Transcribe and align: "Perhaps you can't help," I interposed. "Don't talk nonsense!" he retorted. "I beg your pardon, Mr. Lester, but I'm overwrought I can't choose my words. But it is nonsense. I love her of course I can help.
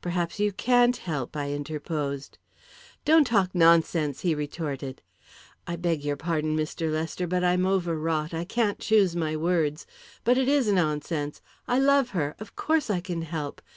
"Perhaps 0.00 0.38
you 0.38 0.52
can't 0.52 0.96
help," 0.98 1.36
I 1.36 1.50
interposed. 1.50 2.38
"Don't 3.04 3.26
talk 3.26 3.56
nonsense!" 3.56 4.20
he 4.20 4.32
retorted. 4.32 5.02
"I 5.66 5.74
beg 5.74 6.04
your 6.04 6.14
pardon, 6.14 6.56
Mr. 6.56 6.92
Lester, 6.92 7.26
but 7.26 7.42
I'm 7.42 7.66
overwrought 7.66 8.32
I 8.32 8.44
can't 8.44 8.78
choose 8.78 9.16
my 9.16 9.34
words. 9.36 9.84
But 10.22 10.38
it 10.38 10.46
is 10.48 10.70
nonsense. 10.72 11.42
I 11.66 11.80
love 11.80 12.10
her 12.10 12.36
of 12.38 12.54
course 12.54 12.88
I 12.88 13.00
can 13.00 13.22
help. 13.22 13.60